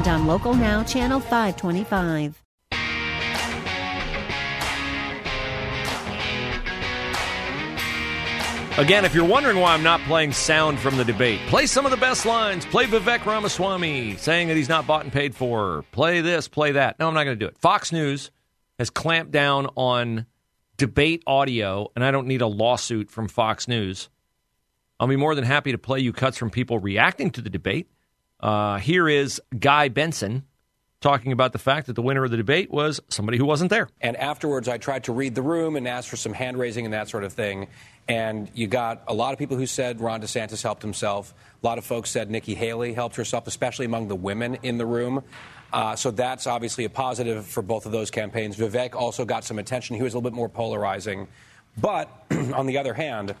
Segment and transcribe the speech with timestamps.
[0.00, 2.42] and on Local Now, Channel 525.
[8.78, 11.90] Again, if you're wondering why I'm not playing sound from the debate, play some of
[11.90, 12.64] the best lines.
[12.64, 15.84] Play Vivek Ramaswamy saying that he's not bought and paid for.
[15.92, 16.98] Play this, play that.
[16.98, 17.58] No, I'm not going to do it.
[17.58, 18.30] Fox News
[18.78, 20.24] has clamped down on
[20.78, 24.08] debate audio, and I don't need a lawsuit from Fox News.
[24.98, 27.90] I'll be more than happy to play you cuts from people reacting to the debate.
[28.40, 30.44] Uh, here is Guy Benson
[31.00, 33.88] talking about the fact that the winner of the debate was somebody who wasn't there.
[34.00, 36.92] And afterwards, I tried to read the room and ask for some hand raising and
[36.92, 37.68] that sort of thing.
[38.06, 41.32] And you got a lot of people who said Ron DeSantis helped himself.
[41.62, 44.86] A lot of folks said Nikki Haley helped herself, especially among the women in the
[44.86, 45.22] room.
[45.72, 48.56] Uh, so that's obviously a positive for both of those campaigns.
[48.56, 49.96] Vivek also got some attention.
[49.96, 51.28] He was a little bit more polarizing.
[51.78, 53.34] But on the other hand,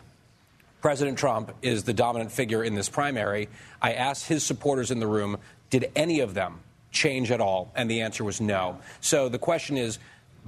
[0.80, 3.48] President Trump is the dominant figure in this primary.
[3.82, 7.70] I asked his supporters in the room, did any of them change at all?
[7.74, 8.78] And the answer was no.
[9.00, 9.98] So the question is,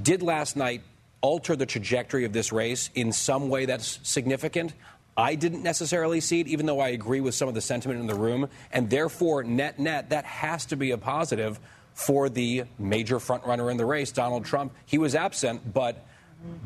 [0.00, 0.82] did last night
[1.20, 4.72] alter the trajectory of this race in some way that's significant?
[5.16, 8.06] I didn't necessarily see it, even though I agree with some of the sentiment in
[8.06, 8.48] the room.
[8.72, 11.60] And therefore, net net, that has to be a positive
[11.92, 14.72] for the major frontrunner in the race, Donald Trump.
[14.86, 16.02] He was absent, but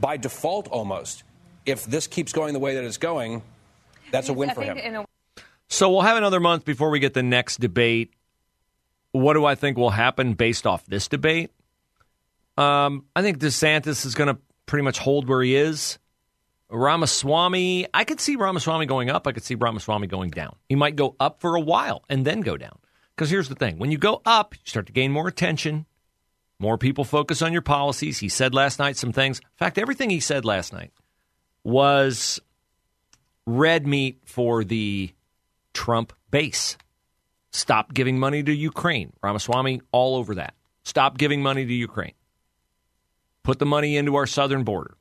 [0.01, 1.25] by default almost,
[1.67, 3.43] if this keeps going the way that it's going,
[4.11, 5.07] that's a win for him.
[5.69, 8.13] So we'll have another month before we get the next debate.
[9.13, 11.51] What do I think will happen based off this debate?
[12.57, 15.99] Um, I think DeSantis is going to pretty much hold where he is.
[16.69, 19.27] Ramaswamy, I could see Ramaswamy going up.
[19.27, 20.57] I could see Ramaswamy going down.
[20.69, 22.79] He might go up for a while and then go down.
[23.15, 25.87] Because here's the thing when you go up, you start to gain more attention.
[26.59, 28.19] More people focus on your policies.
[28.19, 29.39] He said last night some things.
[29.39, 30.91] In fact, everything he said last night
[31.65, 32.41] was
[33.47, 35.13] red meat for the
[35.73, 36.77] Trump base.
[37.53, 39.13] Stop giving money to Ukraine.
[39.23, 40.55] Ramaswamy all over that.
[40.83, 42.13] Stop giving money to Ukraine.
[43.43, 44.97] Put the money into our southern border.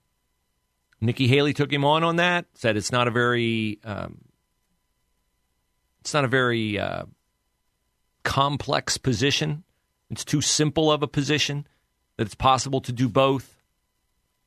[1.01, 2.45] Nikki Haley took him on on that.
[2.53, 4.19] Said it's not a very, um,
[5.99, 7.05] it's not a very uh,
[8.23, 9.63] complex position.
[10.09, 11.67] It's too simple of a position
[12.17, 13.61] that it's possible to do both: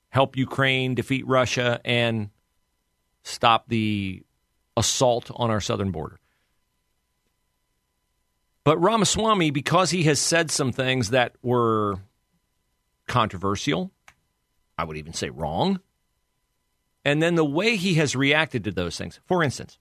[0.08, 2.30] help Ukraine defeat Russia and
[3.22, 4.22] stop the
[4.76, 6.18] assault on our southern border.
[8.64, 11.96] But Ramaswamy, because he has said some things that were
[13.06, 13.90] controversial,
[14.76, 15.80] I would even say wrong,
[17.04, 19.20] and then the way he has reacted to those things.
[19.26, 19.78] For instance,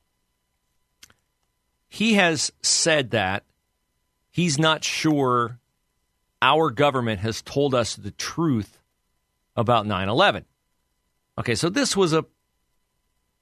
[1.89, 3.43] he has said that
[4.31, 5.59] he's not sure
[6.41, 8.79] our government has told us the truth
[9.55, 10.45] about 9 11.
[11.39, 12.25] Okay, so this was a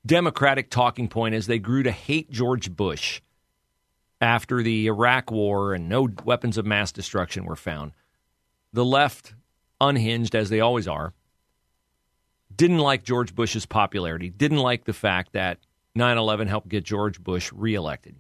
[0.06, 3.22] Democratic talking point as they grew to hate George Bush
[4.22, 7.92] after the Iraq War and no weapons of mass destruction were found.
[8.74, 9.34] The left,
[9.82, 11.14] unhinged as they always are,
[12.56, 15.60] didn't like George Bush's popularity, didn't like the fact that
[15.96, 18.16] 9 11 helped get George Bush reelected.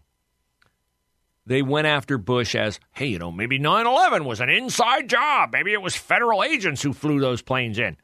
[1.45, 5.51] They went after Bush as, hey, you know, maybe 9 11 was an inside job.
[5.53, 7.97] Maybe it was federal agents who flew those planes in.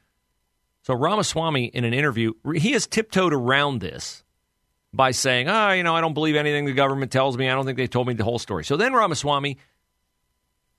[0.83, 4.23] So Ramaswamy, in an interview, he has tiptoed around this
[4.93, 7.49] by saying, oh, you know, I don't believe anything the government tells me.
[7.49, 8.65] I don't think they told me the whole story.
[8.65, 9.57] So then Ramaswamy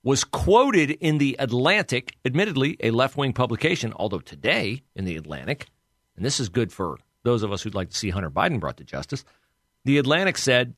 [0.02, 5.66] was quoted in the Atlantic, admittedly a left wing publication, although today in the Atlantic,
[6.16, 8.78] and this is good for those of us who'd like to see Hunter Biden brought
[8.78, 9.24] to justice,
[9.84, 10.74] the Atlantic said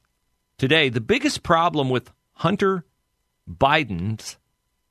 [0.59, 2.84] today the biggest problem with Hunter
[3.51, 4.37] Biden's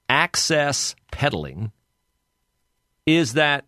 [0.10, 1.72] access peddling
[3.06, 3.66] is that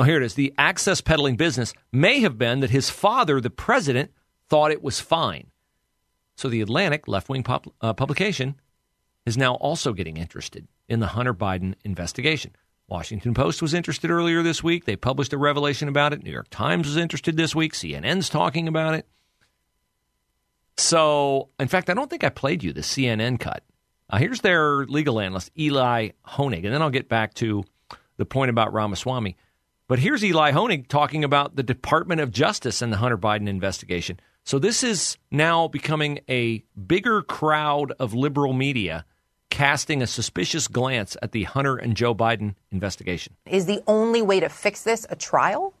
[0.00, 0.32] Oh, here it is.
[0.32, 4.10] The access peddling business may have been that his father, the president,
[4.48, 5.48] thought it was fine.
[6.36, 8.58] So the Atlantic, left wing pub- uh, publication,
[9.26, 12.52] is now also getting interested in the Hunter Biden investigation.
[12.88, 14.86] Washington Post was interested earlier this week.
[14.86, 16.24] They published a revelation about it.
[16.24, 17.74] New York Times was interested this week.
[17.74, 19.06] CNN's talking about it.
[20.78, 23.64] So, in fact, I don't think I played you the CNN cut.
[24.08, 27.64] Uh, here's their legal analyst, Elie Honig, and then I'll get back to
[28.16, 29.36] the point about Ramaswamy.
[29.90, 34.20] But here's Elie Honig talking about the Department of Justice and the Hunter Biden investigation.
[34.44, 39.04] So this is now becoming a bigger crowd of liberal media
[39.50, 43.34] casting a suspicious glance at the Hunter and Joe Biden investigation.
[43.46, 45.74] Is the only way to fix this a trial?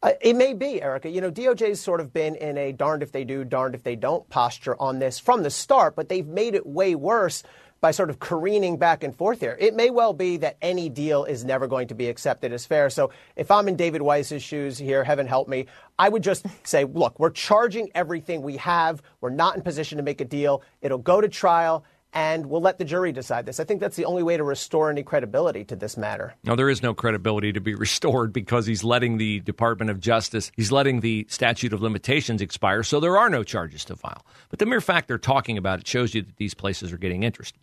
[0.00, 1.10] Uh, it may be, Erica.
[1.10, 3.96] You know, DOJ's sort of been in a darned if they do, darned if they
[3.96, 7.42] don't posture on this from the start, but they've made it way worse
[7.80, 9.56] by sort of careening back and forth here.
[9.58, 12.90] It may well be that any deal is never going to be accepted as fair.
[12.90, 15.66] So if I'm in David Weiss's shoes here, heaven help me,
[15.98, 19.02] I would just say, look, we're charging everything we have.
[19.20, 20.62] We're not in position to make a deal.
[20.82, 23.60] It'll go to trial and we'll let the jury decide this.
[23.60, 26.34] I think that's the only way to restore any credibility to this matter.
[26.44, 30.50] No, there is no credibility to be restored because he's letting the Department of Justice,
[30.56, 34.24] he's letting the statute of limitations expire, so there are no charges to file.
[34.48, 37.22] But the mere fact they're talking about it shows you that these places are getting
[37.22, 37.60] interested.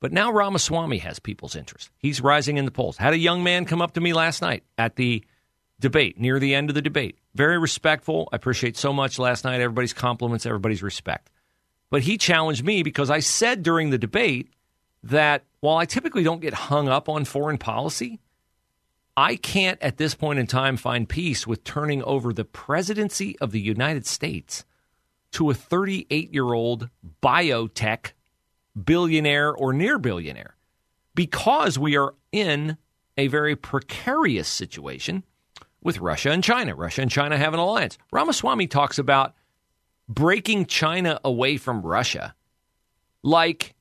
[0.00, 1.90] But now Ramaswamy has people's interest.
[1.98, 2.96] He's rising in the polls.
[2.96, 5.24] Had a young man come up to me last night at the
[5.80, 7.18] debate, near the end of the debate.
[7.34, 8.28] Very respectful.
[8.32, 9.60] I appreciate so much last night.
[9.60, 11.30] Everybody's compliments, everybody's respect.
[11.90, 14.50] But he challenged me because I said during the debate
[15.02, 18.20] that while I typically don't get hung up on foreign policy,
[19.16, 23.50] I can't at this point in time find peace with turning over the presidency of
[23.50, 24.64] the United States
[25.32, 26.88] to a 38 year old
[27.22, 28.12] biotech
[28.84, 30.56] billionaire or near billionaire
[31.14, 32.76] because we are in
[33.16, 35.24] a very precarious situation
[35.82, 36.74] with Russia and China.
[36.74, 37.98] Russia and China have an alliance.
[38.12, 39.34] Ramaswamy talks about
[40.08, 42.34] breaking China away from Russia
[43.22, 43.74] like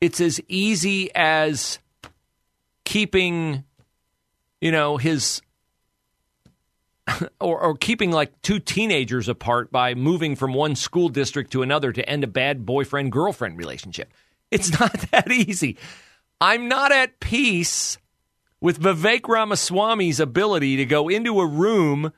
[0.00, 1.78] it's as easy as
[2.84, 3.64] keeping,
[4.60, 5.42] you know, his
[7.40, 11.92] or, or, keeping like two teenagers apart by moving from one school district to another
[11.92, 14.12] to end a bad boyfriend girlfriend relationship.
[14.50, 15.76] It's not that easy.
[16.40, 17.98] I'm not at peace
[18.60, 22.12] with Vivek Ramaswamy's ability to go into a room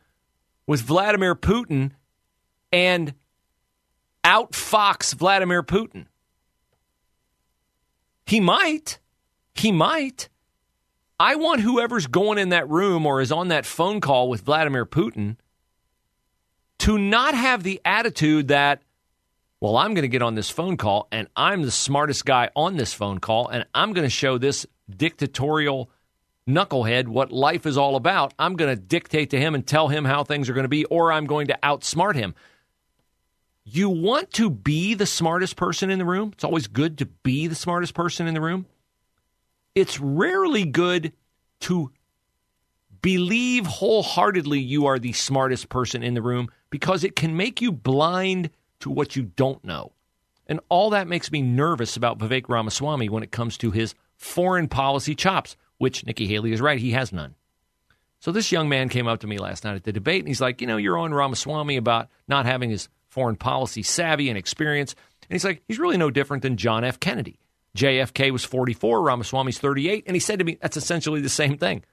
[0.66, 1.92] with Vladimir Putin
[2.72, 3.14] and
[4.24, 6.06] outfox Vladimir Putin.
[8.26, 8.98] He might.
[9.54, 10.28] He might.
[11.20, 14.86] I want whoever's going in that room or is on that phone call with Vladimir
[14.86, 15.36] Putin
[16.78, 18.80] to not have the attitude that,
[19.60, 22.78] well, I'm going to get on this phone call and I'm the smartest guy on
[22.78, 25.90] this phone call and I'm going to show this dictatorial
[26.48, 28.32] knucklehead what life is all about.
[28.38, 30.86] I'm going to dictate to him and tell him how things are going to be,
[30.86, 32.34] or I'm going to outsmart him.
[33.64, 36.30] You want to be the smartest person in the room.
[36.32, 38.64] It's always good to be the smartest person in the room
[39.80, 41.12] it's rarely good
[41.60, 41.90] to
[43.02, 47.72] believe wholeheartedly you are the smartest person in the room because it can make you
[47.72, 48.50] blind
[48.80, 49.92] to what you don't know.
[50.46, 54.68] And all that makes me nervous about Vivek Ramaswamy when it comes to his foreign
[54.68, 57.34] policy chops, which Nikki Haley is right, he has none.
[58.18, 60.42] So this young man came up to me last night at the debate and he's
[60.42, 64.94] like, You know, you're on Ramaswamy about not having his foreign policy savvy and experience.
[65.22, 67.00] And he's like, He's really no different than John F.
[67.00, 67.38] Kennedy.
[67.76, 71.84] JFK was 44, Ramaswamy's 38, and he said to me, that's essentially the same thing.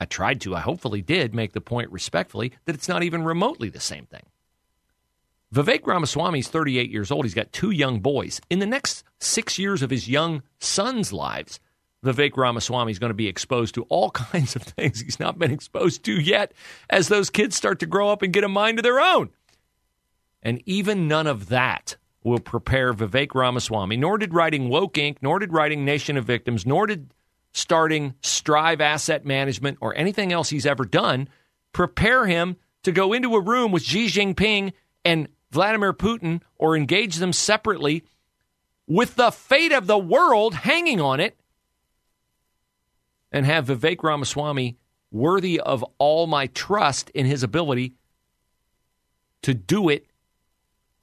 [0.00, 3.68] I tried to, I hopefully did make the point respectfully that it's not even remotely
[3.68, 4.24] the same thing.
[5.54, 7.24] Vivek Ramaswamy's 38 years old.
[7.24, 8.40] He's got two young boys.
[8.48, 11.60] In the next six years of his young sons' lives,
[12.04, 15.52] Vivek Ramaswamy is going to be exposed to all kinds of things he's not been
[15.52, 16.52] exposed to yet
[16.88, 19.30] as those kids start to grow up and get a mind of their own.
[20.42, 25.38] And even none of that will prepare Vivek Ramaswamy, nor did writing Woke Inc., nor
[25.38, 27.12] did writing Nation of Victims, nor did
[27.52, 31.28] starting Strive Asset Management or anything else he's ever done
[31.72, 34.72] prepare him to go into a room with Xi Jinping
[35.04, 38.04] and Vladimir Putin or engage them separately
[38.86, 41.36] with the fate of the world hanging on it
[43.30, 44.76] and have Vivek Ramaswamy
[45.10, 47.94] worthy of all my trust in his ability
[49.42, 50.06] to do it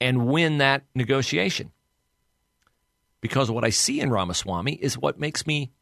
[0.00, 1.72] and win that negotiation.
[3.20, 5.72] Because what I see in Ramaswamy is what makes me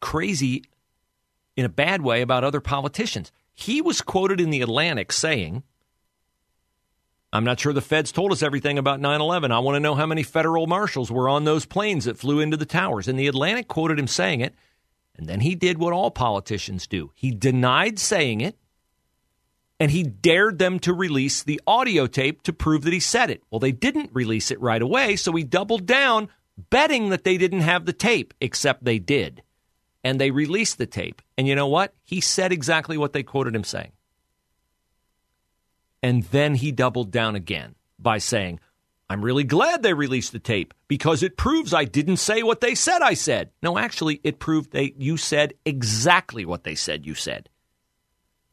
[0.00, 0.64] crazy
[1.56, 3.30] in a bad way about other politicians.
[3.54, 5.62] He was quoted in the Atlantic saying,
[7.32, 9.52] I'm not sure the feds told us everything about 9 11.
[9.52, 12.56] I want to know how many federal marshals were on those planes that flew into
[12.56, 13.08] the towers.
[13.08, 14.54] And the Atlantic quoted him saying it.
[15.16, 18.58] And then he did what all politicians do he denied saying it
[19.78, 23.42] and he dared them to release the audio tape to prove that he said it.
[23.50, 26.28] Well, they didn't release it right away, so he doubled down,
[26.70, 29.42] betting that they didn't have the tape, except they did.
[30.02, 31.20] And they released the tape.
[31.36, 31.92] And you know what?
[32.04, 33.92] He said exactly what they quoted him saying.
[36.02, 38.60] And then he doubled down again by saying,
[39.10, 42.74] I'm really glad they released the tape because it proves I didn't say what they
[42.74, 43.50] said I said.
[43.62, 47.48] No, actually, it proved that you said exactly what they said you said.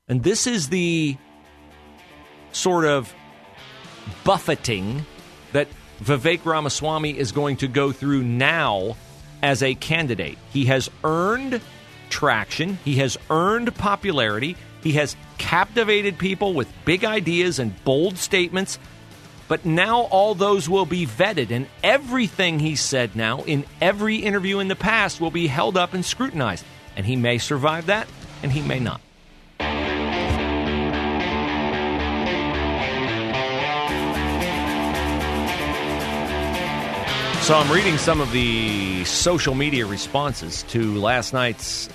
[0.10, 1.16] And this is the
[2.52, 3.14] sort of
[4.26, 5.06] buffeting
[5.54, 5.70] that
[6.02, 8.98] Vivek Ramaswamy is going to go through now
[9.42, 10.38] as a candidate.
[10.52, 11.62] He has earned
[12.10, 18.80] traction, he has earned popularity, he has captivated people with big ideas and bold statements.
[19.48, 24.60] But now all those will be vetted, and everything he said now in every interview
[24.60, 26.66] in the past will be held up and scrutinized.
[26.98, 28.08] And he may survive that,
[28.42, 29.00] and he may not.
[37.44, 41.90] So I'm reading some of the social media responses to last night's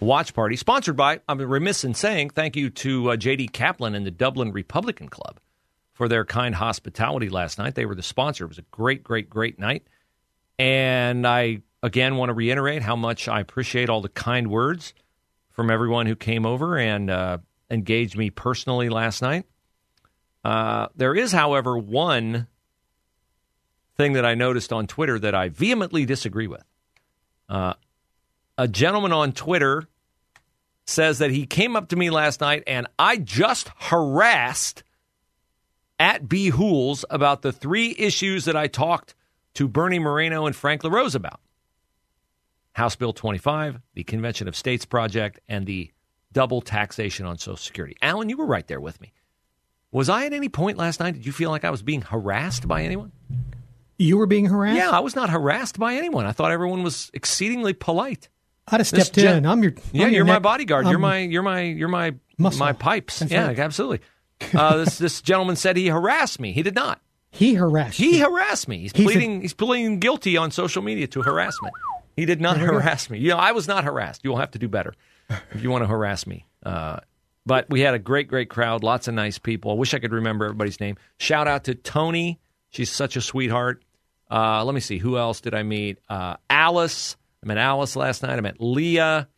[0.00, 3.46] watch party, sponsored by, I'm remiss in saying, thank you to uh, J.D.
[3.46, 5.38] Kaplan and the Dublin Republican Club
[5.92, 7.76] for their kind hospitality last night.
[7.76, 8.46] They were the sponsor.
[8.46, 9.86] It was a great, great, great night.
[10.58, 14.94] And I, again, want to reiterate how much I appreciate all the kind words
[15.52, 17.38] from everyone who came over and uh,
[17.70, 19.46] engaged me personally last night.
[20.44, 22.48] Uh, there is, however, one
[23.96, 26.64] thing that I noticed on Twitter that I vehemently disagree with.
[27.48, 27.74] Uh,
[28.58, 29.88] a gentleman on Twitter
[30.86, 34.82] says that he came up to me last night and I just harassed
[35.98, 36.48] at B.
[36.48, 39.14] Hools about the three issues that I talked
[39.54, 41.40] to Bernie Moreno and Frank LaRose about
[42.72, 45.90] House Bill 25, the Convention of States Project, and the
[46.32, 47.96] double taxation on Social Security.
[48.02, 49.14] Alan, you were right there with me.
[49.90, 52.68] Was I at any point last night, did you feel like I was being harassed
[52.68, 53.12] by anyone?
[53.98, 54.76] You were being harassed?
[54.76, 56.26] Yeah, I was not harassed by anyone.
[56.26, 58.28] I thought everyone was exceedingly polite.
[58.68, 59.46] I'd have stepped gen- in.
[59.46, 60.04] I'm your yeah.
[60.06, 60.86] I'm you're your my bodyguard.
[60.86, 62.58] I'm you're my you're my you're my Muscle.
[62.58, 63.20] my pipes.
[63.20, 63.58] That's yeah, right.
[63.58, 64.00] absolutely.
[64.54, 66.52] Uh, this this gentleman said he harassed me.
[66.52, 67.00] He did not.
[67.30, 68.24] He harassed He you.
[68.24, 68.78] harassed me.
[68.80, 69.40] He's, He's a- pleading.
[69.42, 71.72] he's pleading guilty on social media to harassment.
[72.16, 72.80] He did not There we go.
[72.80, 73.18] harass me.
[73.18, 74.22] You know, I was not harassed.
[74.24, 74.94] You will have to do better
[75.52, 76.46] if you want to harass me.
[76.64, 76.98] Uh,
[77.44, 78.82] but we had a great, great crowd.
[78.82, 79.70] Lots of nice people.
[79.70, 80.96] I wish I could remember everybody's name.
[81.18, 82.40] Shout out to Tony.
[82.70, 83.82] She's such a sweetheart.
[84.30, 84.98] Uh, let me see.
[84.98, 85.98] Who else did I meet?
[86.08, 87.16] Uh, Alice.
[87.42, 88.36] I met Alice last night.
[88.36, 89.28] I met Leah.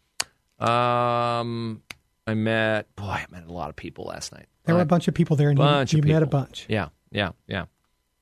[0.59, 1.83] Um,
[2.26, 3.04] I met boy.
[3.04, 4.47] I met a lot of people last night.
[4.64, 6.66] There were Uh, a bunch of people there, and bunch you, you met a bunch.
[6.68, 7.66] Yeah, yeah, yeah.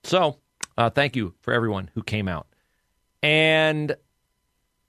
[0.04, 0.38] So,
[0.76, 2.46] uh, thank you for everyone who came out.
[3.22, 3.96] And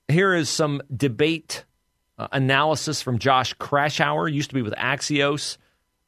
[0.07, 1.63] here is some debate
[2.19, 4.31] uh, analysis from Josh Kraushaar.
[4.31, 5.57] Used to be with Axios.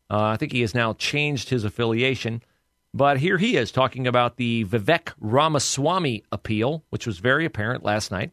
[0.10, 2.44] Uh, I think he has now changed his affiliation.
[2.94, 8.12] But here he is talking about the Vivek Ramaswamy appeal, which was very apparent last
[8.12, 8.32] night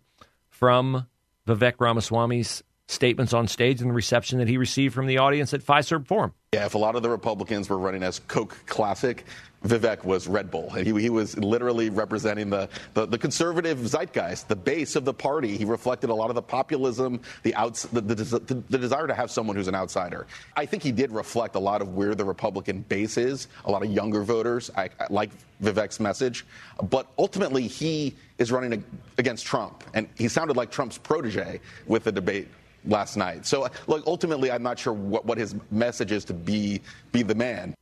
[0.49, 1.07] from
[1.47, 5.61] Vivek Ramaswamy's statements on stage and the reception that he received from the audience at
[5.61, 6.33] Fiserv Forum.
[6.53, 9.25] Yeah, if a lot of the Republicans were running as Coke Classic,
[9.65, 10.71] Vivek was Red Bull.
[10.71, 15.57] He, he was literally representing the, the, the conservative zeitgeist, the base of the party.
[15.57, 19.31] He reflected a lot of the populism, the, outs, the, the, the, desire to have
[19.31, 20.27] someone who's an outsider.
[20.57, 23.85] I think he did reflect a lot of where the Republican base is, a lot
[23.85, 24.71] of younger voters.
[24.77, 25.31] I, I like
[25.63, 26.47] Vivek's message.
[26.89, 28.85] But ultimately, he is running
[29.19, 32.49] against Trump, and he sounded like Trump's protege with the debate
[32.87, 33.47] last night.
[33.47, 36.81] So, look, ultimately, I'm not sure what, what his message is to be
[37.13, 37.75] be the man.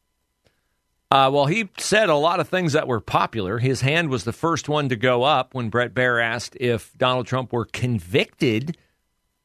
[1.11, 3.59] Uh, well, he said a lot of things that were popular.
[3.59, 7.27] His hand was the first one to go up when Bret Baier asked if Donald
[7.27, 8.77] Trump were convicted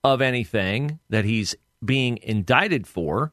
[0.04, 3.32] of anything that he's being indicted for.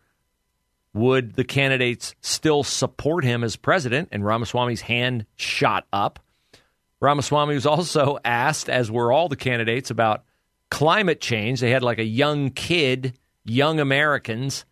[0.92, 4.10] Would the candidates still support him as president?
[4.12, 6.20] And Ramaswamy's hand shot up.
[7.00, 10.24] Ramaswamy was also asked, as were all the candidates, about
[10.70, 11.60] climate change.
[11.60, 14.64] They had like a young kid, young Americans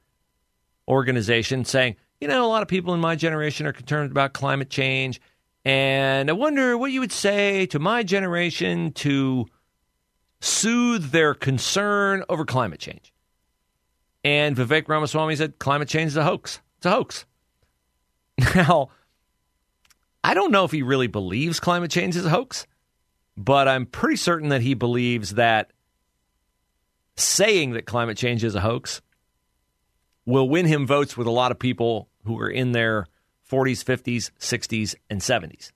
[0.89, 4.71] organization saying, you know, a lot of people in my generation are concerned about climate
[4.71, 5.21] change.
[5.65, 9.47] And I wonder what you would say to my generation to
[10.41, 13.13] soothe their concern over climate change.
[14.23, 16.61] And Vivek Ramaswamy said climate change is a hoax.
[16.79, 17.27] It's a hoax.
[18.55, 18.89] Now,
[20.25, 22.67] I don't know if he really believes climate change is a hoax,
[23.37, 25.71] but I'm pretty certain that he believes that
[27.17, 29.01] saying that climate change is a hoax
[30.27, 33.07] will win him votes with a lot of people who are in their
[33.51, 35.71] 40s, 50s, 60s, and 70s.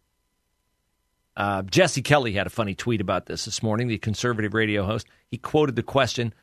[1.37, 5.07] Uh, Jesse Kelly had a funny tweet about this this morning, the conservative radio host.
[5.31, 6.35] He quoted the question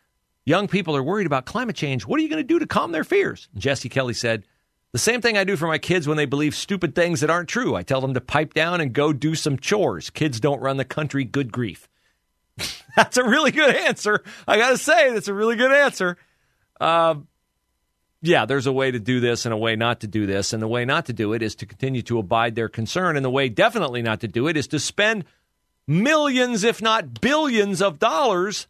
[0.45, 2.05] Young people are worried about climate change.
[2.05, 3.49] What are you going to do to calm their fears?
[3.51, 4.45] And Jesse Kelly said,
[4.91, 7.49] The same thing I do for my kids when they believe stupid things that aren't
[7.49, 7.75] true.
[7.75, 10.11] I tell them to pipe down and go do some chores.
[10.11, 11.89] Kids don't run the country, good grief.
[12.95, 14.23] that's a really good answer.
[14.47, 16.17] I got to say, that's a really good answer.
[16.79, 17.15] Uh,
[18.21, 20.53] yeah, there's a way to do this and a way not to do this.
[20.53, 23.15] And the way not to do it is to continue to abide their concern.
[23.15, 25.25] And the way definitely not to do it is to spend
[25.87, 28.67] millions, if not billions, of dollars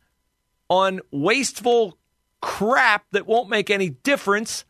[0.70, 1.98] on wasteful
[2.42, 4.66] crap that won't make any difference,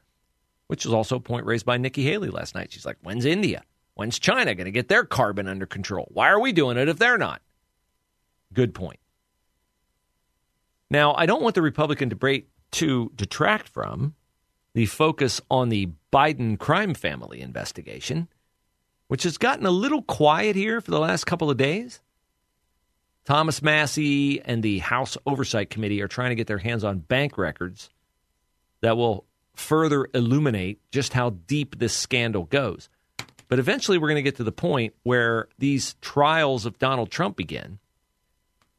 [0.67, 2.72] which was also a point raised by Nikki Haley last night.
[2.72, 3.63] She's like, when's India?
[3.95, 6.07] When's China going to get their carbon under control?
[6.12, 7.41] Why are we doing it if they're not?
[8.53, 9.00] Good point.
[10.89, 14.15] Now, I don't want the Republican debate to detract from
[14.74, 18.27] the focus on the Biden crime family investigation,
[19.08, 22.01] which has gotten a little quiet here for the last couple of days.
[23.24, 27.38] Thomas Massie and the House Oversight Committee are trying to get their hands on bank
[27.38, 27.89] records
[28.82, 29.25] that will
[29.56, 32.89] further illuminate just how deep this scandal goes.
[33.48, 37.38] But eventually, we're going to get to the point where these trials of Donald Trump
[37.38, 37.80] begin.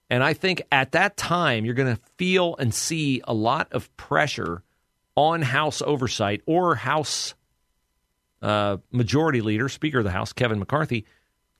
[0.08, 3.94] And I think at that time, you're going to feel and see a lot of
[3.96, 4.62] pressure
[5.16, 7.34] on House oversight or House
[8.42, 11.04] uh, Majority Leader, Speaker of the House, Kevin McCarthy,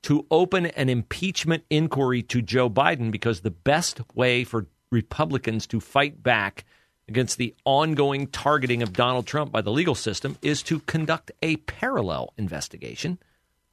[0.02, 5.80] to open an impeachment inquiry to Joe Biden because the best way for Republicans to
[5.80, 6.64] fight back
[7.08, 11.56] against the ongoing targeting of Donald Trump by the legal system is to conduct a
[11.56, 13.18] parallel investigation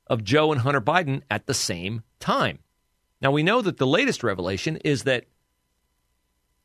[0.07, 2.59] of Joe and Hunter Biden at the same time.
[3.23, 5.23] Now, we know that the latest revelation is that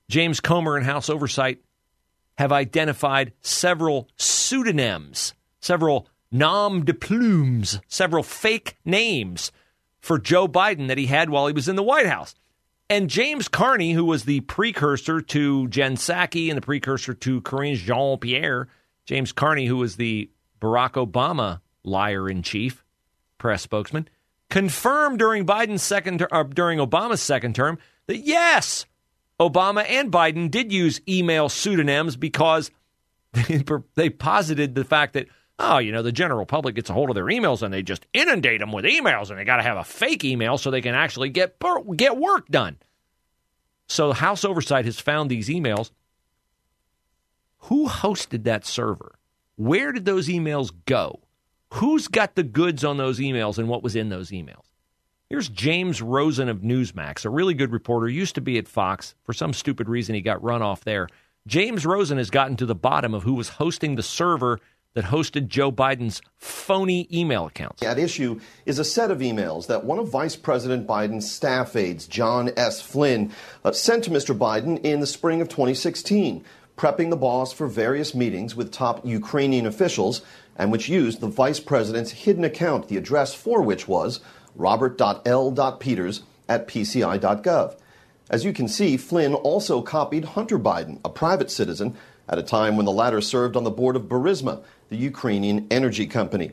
[0.09, 1.61] James Comer and House Oversight
[2.37, 9.53] have identified several pseudonyms, several nom de plumes, several fake names
[10.00, 12.35] for Joe Biden that he had while he was in the White House.
[12.91, 17.77] And James Carney, who was the precursor to Jen Psaki and the precursor to Karine
[17.77, 18.67] Jean Pierre,
[19.05, 22.85] James Carney, who was the Barack Obama liar in chief,
[23.37, 24.09] press spokesman,
[24.50, 28.87] confirmed during Biden's second or uh, during Obama's second term that yes,
[29.40, 32.71] Obama and Biden did use email pseudonyms because
[33.33, 33.62] they,
[33.95, 35.28] they posited the fact that
[35.59, 38.07] oh, you know, the general public gets a hold of their emails and they just
[38.14, 40.95] inundate them with emails and they got to have a fake email so they can
[40.95, 41.61] actually get
[41.97, 42.76] get work done.
[43.88, 45.90] So House Oversight has found these emails.
[47.62, 49.19] Who hosted that server?
[49.57, 51.21] Where did those emails go?
[51.75, 54.65] Who's got the goods on those emails and what was in those emails?
[55.29, 59.15] Here's James Rosen of Newsmax, a really good reporter, used to be at Fox.
[59.25, 61.09] For some stupid reason, he got run off there.
[61.47, 64.59] James Rosen has gotten to the bottom of who was hosting the server
[64.95, 67.83] that hosted Joe Biden's phony email accounts.
[67.83, 72.07] At issue is a set of emails that one of Vice President Biden's staff aides,
[72.07, 72.81] John S.
[72.81, 73.33] Flynn,
[73.65, 74.37] uh, sent to Mr.
[74.37, 76.45] Biden in the spring of 2016,
[76.78, 80.23] prepping the boss for various meetings with top Ukrainian officials,
[80.56, 84.21] and which used the vice president's hidden account, the address for which was
[84.54, 87.76] robert.l.peters at pci.gov.
[88.30, 91.97] As you can see, Flynn also copied Hunter Biden, a private citizen,
[92.28, 96.06] at a time when the latter served on the board of Burisma, the Ukrainian energy
[96.06, 96.52] company.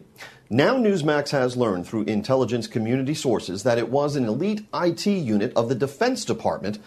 [0.50, 5.52] Now, Newsmax has learned through intelligence community sources that it was an elite IT unit
[5.56, 6.80] of the Defense Department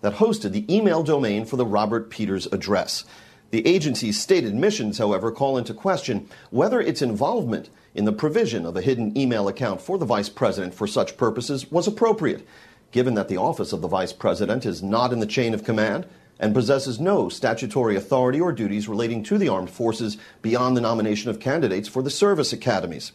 [0.00, 3.04] that hosted the email domain for the Robert Peters address.
[3.50, 8.76] The agency's stated missions, however, call into question whether its involvement in the provision of
[8.76, 12.46] a hidden email account for the vice president for such purposes was appropriate,
[12.92, 16.06] given that the office of the vice president is not in the chain of command
[16.38, 21.28] and possesses no statutory authority or duties relating to the armed forces beyond the nomination
[21.28, 23.12] of candidates for the service academies.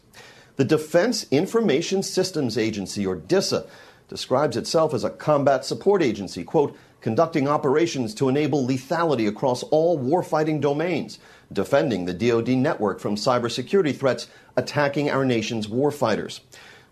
[0.58, 3.65] The Defense Information Systems Agency, or DISA,
[4.07, 9.99] describes itself as a combat support agency, quote, conducting operations to enable lethality across all
[9.99, 11.19] warfighting domains,
[11.53, 16.39] defending the DoD network from cybersecurity threats attacking our nation's warfighters.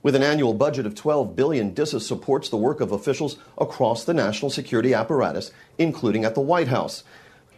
[0.03, 4.13] With an annual budget of 12 billion, DISA supports the work of officials across the
[4.13, 7.03] national security apparatus, including at the White House.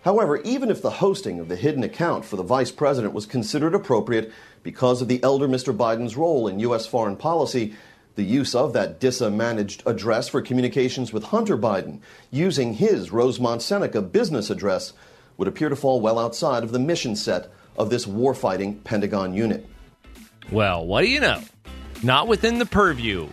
[0.04, 3.74] However, even if the hosting of the hidden account for the vice president was considered
[3.74, 5.76] appropriate because of the elder Mr.
[5.76, 6.86] Biden's role in U.S.
[6.86, 7.74] foreign policy,
[8.16, 12.00] the use of that DISA managed address for communications with Hunter Biden
[12.32, 14.94] using his Rosemont Seneca business address
[15.38, 19.66] would appear to fall well outside of the mission set of this warfighting Pentagon unit.
[20.52, 21.42] Well, what do you know?
[22.04, 23.28] not within the purview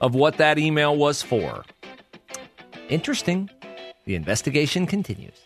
[0.00, 1.64] of what that email was for.
[2.88, 3.50] Interesting.
[4.06, 5.38] The investigation continues.